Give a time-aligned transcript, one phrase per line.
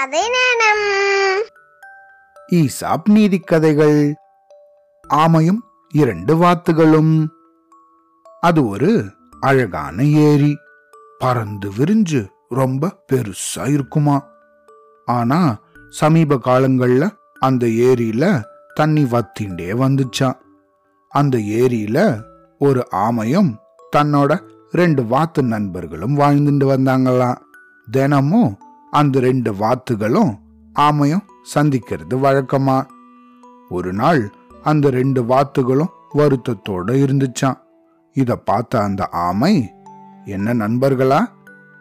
[0.00, 1.42] கதை நேரம்.
[2.52, 4.14] ஈசாப் நீதி கதைகள்.
[5.08, 5.58] ஆமையும்
[5.88, 7.28] இரண்டு வாத்துகளும்.
[8.40, 10.56] அது ஒரு அழகான ஏரி.
[11.18, 14.26] பறந்து விரிஞ்சு ரொம்ப பெருசா இருக்குமா?
[15.04, 15.58] ஆனா
[15.88, 17.10] சமீப காலங்கள்ல
[17.40, 18.42] அந்த ஏரியில
[18.74, 20.38] தண்ணி வத்திண்டே வந்துச்சாம்
[21.08, 22.22] அந்த ஏரியில
[22.58, 23.54] ஒரு ஆமையும்
[23.96, 27.38] தன்னோட ரெண்டு வாத்து நண்பர்களும் வாழ்ந்துட்டு வந்தாங்களாம்.
[27.90, 28.58] தினமும்
[28.90, 30.38] அந்த ரெண்டு வாத்துகளும்
[30.74, 32.86] ஆமையும் சந்திக்கிறது வழக்கமா.
[33.68, 34.32] ஒரு நாள்
[34.62, 37.60] அந்த ரெண்டு வாத்துகளும் வருத்தத்தோட இருந்துச்சான்
[38.12, 39.70] இத பார்த்த அந்த ஆமை
[40.24, 41.26] என்ன நண்பர்களா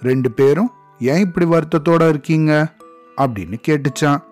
[0.00, 2.74] ரெண்டு பேரும் ஏன் இப்படி வருத்தத்தோட இருக்கீங்க?
[3.16, 4.22] அப்படின்னு கேட்டுச்சான்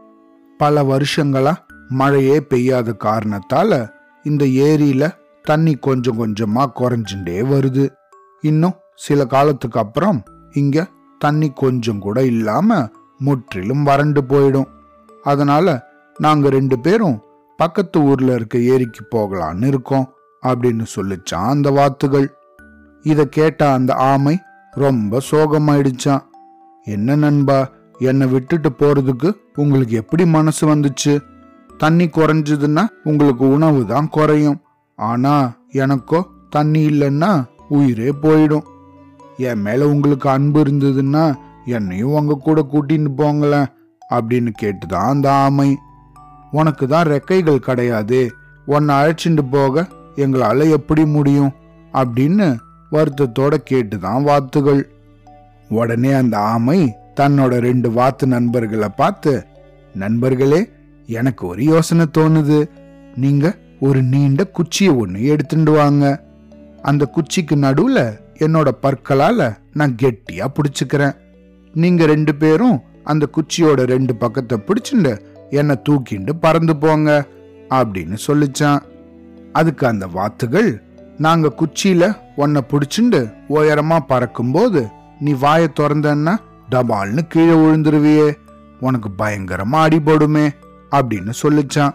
[0.59, 1.55] பல வருஷங்களா
[1.88, 3.91] மழையே பெய்யாத காரணத்தால
[4.23, 7.91] இந்த ஏரியில தண்ணி கொஞ்சம் கொஞ்சமா குறைஞ்சுட்டே வருது.
[8.41, 10.88] இன்னும் சில காலத்துக்கு அப்புறம் இங்க
[11.24, 12.79] தண்ணி கொஞ்சம் கூட இல்லாம
[13.19, 14.68] முற்றிலும் வறண்டு போயிடும்.
[15.23, 15.66] அதனால
[16.18, 17.18] நாங்க ரெண்டு பேரும்
[17.59, 20.07] பக்கத்து ஊர்ல இருக்க ஏரிக்கு போகலான்னு இருக்கோம்
[20.43, 22.29] அப்படின்னு சொல்லிச்சான் அந்த வாத்துகள்.
[23.04, 24.35] இத கேட்ட அந்த ஆமை
[24.71, 26.24] ரொம்ப சோகமாயிடுச்சான்.
[26.87, 27.59] என்ன நண்பா
[27.98, 31.15] என்னை விட்டுட்டு போறதுக்கு உங்களுக்கு எப்படி மனசு வந்துச்சு?
[31.79, 34.59] தண்ணி குறைஞ்சதுன்னா உங்களுக்கு உணவு தான் குறையும்.
[34.98, 35.35] ஆனா
[35.82, 37.30] எனக்கோ தண்ணி இல்லைன்னா
[37.68, 38.68] உயிரே போயிடும்.
[39.41, 43.66] என் மேலே உங்களுக்கு அன்பு இருந்ததுன்னா என்னையும் உங்கள் கூட கூட்டின்னு போங்களேன்
[44.10, 45.77] அப்படின்னு கேட்டுதான் அந்த ஆமை.
[46.51, 48.32] உனக்கு தான் ரெக்கைகள் கிடையாது.
[48.66, 51.52] உன்னை அழைச்சிட்டு போக எங்களால் எப்படி முடியும்?
[51.93, 52.57] அப்படின்னு
[52.93, 54.88] வருத்தத்தோட கேட்டுதான் வாத்துகள்
[55.69, 59.47] உடனே அந்த ஆமை தன்னோட ரெண்டு வாத்து நண்பர்களை பார்த்து
[59.95, 60.69] நண்பர்களே
[61.07, 62.69] எனக்கு ஒரு யோசனை தோணுது.
[63.16, 66.22] நீங்க ஒரு நீண்ட குச்சியை ஒன்று எடுத்துட்டு வாங்க.
[66.82, 71.16] அந்த குச்சிக்கு நடுவில் என்னோட பற்களால நான் கெட்டியா பிடிச்சுக்கிறேன்.
[71.75, 75.12] நீங்க ரெண்டு பேரும் அந்த குச்சியோட ரெண்டு பக்கத்தை பிடிச்சுண்டு
[75.50, 77.27] என்னை தூக்கிண்டு பறந்து போங்க
[77.71, 78.81] அப்படின்னு சொல்லிச்சான்.
[79.53, 80.82] அதுக்கு அந்த வாத்துகள்
[81.19, 84.88] நாங்க குச்சியில உன்னை பிடிச்சுண்டு உயரமா பறக்கும்போது
[85.20, 86.37] நீ வாயை திறந்தன்னா
[86.70, 88.28] டபால்னு கீழே விழுந்துருவியே.
[88.81, 90.50] உனக்கு பயங்கரமா அடிபடுமே
[90.91, 91.94] அப்படின்னு சொல்லிச்சான்.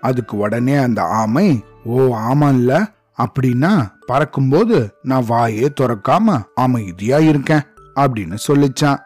[0.00, 2.86] அதுக்கு உடனே அந்த ஆமை ஓ ஆமால்ல
[3.18, 3.72] அப்படின்னா
[4.08, 7.62] பறக்கும்போது நான் வாயே துறக்காம அமைதியா இருக்கேன்
[7.94, 8.98] அப்படின்னு சொல்லிச்சான்.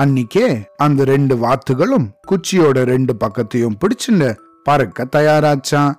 [0.00, 5.94] அன்னிக்கே அந்த ரெண்டு வாத்துகளும் குச்சியோட ரெண்டு பக்கத்தையும் பிடிச்சுண்டு பறக்க தயாராச்சான்.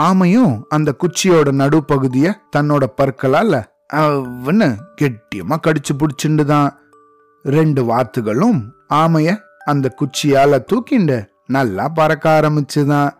[0.00, 6.70] ஆமையும் அந்த குச்சியோட நடுப்பகுதிய தன்னோட பற்களால அவன்னு கெட்டியமா கடிச்சு பிடிச்சுண்டுதான்.
[7.42, 8.60] ரெண்டு வாத்துகளும்
[8.94, 13.10] ஆமைய அந்த குச்சியால தூக்கிண்டு நல்லா பறக்க ஆரம்பிச்சுதான்.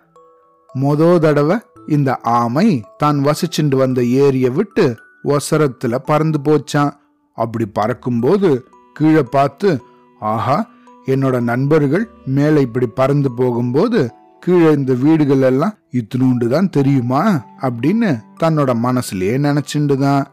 [0.75, 1.57] மொத தடவை
[1.91, 6.93] இந்த ஆமை தான் வசிச்சுண்டு வந்த ஏரிய விட்டு ஒசரத்துல பறந்து போச்சான்.
[7.35, 9.81] அப்படி பறக்கும்போது கீழே பார்த்து
[10.21, 10.71] ஆஹா
[11.07, 17.45] என்னோட நண்பர்கள் மேலே இப்படி பறந்து போகும்போது கீழே இந்த வீடுகள் எல்லாம் இத்தினூண்டு தான் தெரியுமா?
[17.61, 20.25] அப்படின்னு தன்னோட மனசுலயே நினைச்சுண்டுதான்.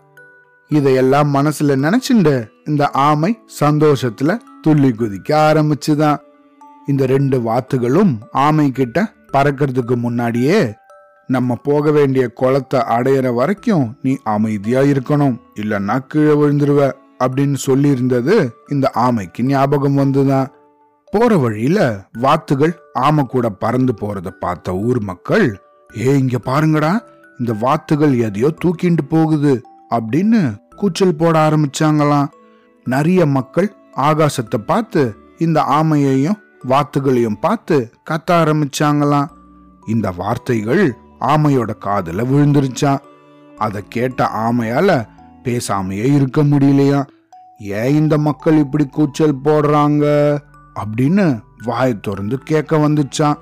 [0.70, 6.18] இதையெல்லாம் மனசுல நினைச்சுண்டு இந்த ஆமை சந்தோஷத்துல துள்ளி குதிக்க ஆரம்பிச்சுதான்.
[6.88, 10.74] இந்த ரெண்டு வாத்துகளும் ஆமை கிட்ட பறக்கிறதுக்கு முன்னாடியே
[11.28, 16.82] நம்ம போக வேண்டிய குளத்தை அடையிற வரைக்கும் நீ அமைதியா இருக்கணும் இல்லைன்னா கீழே விழுந்துருவ
[17.24, 18.36] அப்படின்னு சொல்லி இருந்தது
[18.68, 20.52] இந்த ஆமைக்கு ஞாபகம் வந்துதான்
[21.14, 21.80] போற வழியில
[22.20, 25.48] வாத்துகள் ஆமை கூட பறந்து போறத பார்த்த ஊர் மக்கள்
[25.90, 26.94] ஏ இங்க பாருங்கடா
[27.40, 29.54] இந்த வாத்துகள் எதையோ தூக்கிண்டு போகுது
[29.96, 30.42] அப்படின்னு
[30.76, 32.30] கூச்சல் போட ஆரம்பிச்சாங்களாம்.
[32.86, 35.02] நிறைய மக்கள் ஆகாசத்தை பார்த்து
[35.38, 37.78] இந்த ஆமையையும் வாத்துகளையும் பார்த்து
[38.10, 39.30] கத்த ஆரம்பிச்சாங்களாம்.
[39.86, 40.86] இந்த வார்த்தைகள்
[41.20, 43.00] ஆமையோட காதுல விழுந்துருச்சான்
[43.58, 45.06] அதை கேட்ட ஆமையால
[45.44, 47.08] பேசாமையே இருக்க முடியலையா?
[47.60, 50.38] ஏன் இந்த மக்கள் இப்படி கூச்சல் போடுறாங்க?
[50.76, 53.36] அப்படின்னு வாயை திறந்து கேட்க வந்துச்சான்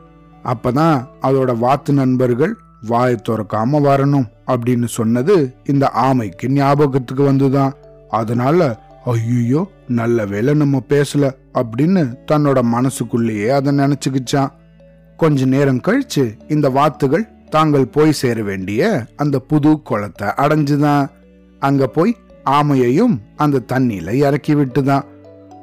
[0.43, 2.55] அப்பதான் அதோட வாத்து நண்பர்கள்
[2.87, 7.71] வாயை திறக்காம வரணும் அப்படின்னு சொன்னது இந்த ஆமைக்கு ஞாபகத்துக்கு வந்துதான்.
[8.09, 14.49] அதனால ஐயோ நல்ல வேளை நம்ம பேசல அப்படின்னு தன்னோட மனசுக்குள்ளேயே அதை நினைச்சுக்கிச்சான்.
[15.17, 21.09] கொஞ்ச நேரம் கழிச்சு இந்த வாத்துகள் தாங்கள் போய் சேர வேண்டிய அந்த புது குளத்தை அடைஞ்சுதான்.
[21.59, 22.15] அங்க போய்
[22.49, 25.03] ஆமையையும் அந்த தண்ணியில இறக்கி விட்டுதான்.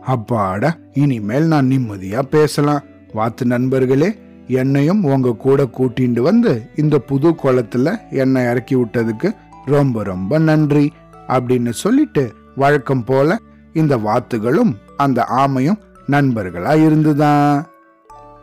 [0.03, 2.83] அப்பாடா இனிமேல் நான் நிம்மதியா பேசலாம்.
[3.13, 10.39] வாத்து நண்பர்களே என்னையும் உங்க கூட கூட்டிட்டு வந்து இந்த புது குளத்துல என்னை இறக்கி விட்டதுக்கு ரொம்ப ரொம்ப
[10.39, 10.93] நன்றி
[11.29, 13.39] அப்படின்னு சொல்லிட்டு வழக்கம் போல
[13.73, 15.79] இந்த வாத்துகளும் அந்த ஆமையும்
[16.11, 17.67] நண்பர்களா இருந்துதான்.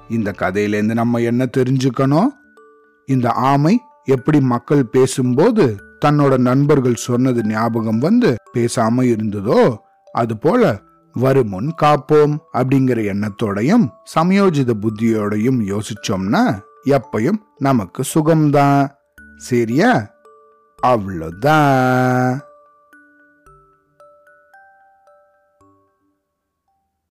[0.09, 2.25] இந்த கதையிலேருந்து நம்ம என்ன தெரிஞ்சுக்கணும்?
[3.09, 5.75] இந்த ஆமை எப்படி மக்கள் பேசும்போது
[6.05, 9.77] தன்னோட நண்பர்கள் சொன்னது ஞாபகம் வந்து பேசாம இருந்ததோ
[10.11, 10.81] அது போல
[11.13, 18.87] வருமுன் காப்போம் அப்படிங்கிற எண்ணத்தோடையும் சமயோஜித புத்தியோடையும் யோசிச்சோம்னா எப்பயும் நமக்கு சுகம்தான்.
[19.37, 20.13] சரியா?
[20.87, 22.39] அவ்வளோதான்